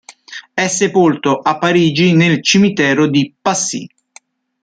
[0.55, 3.87] È sepolto a Parigi nel cimitero di Passy.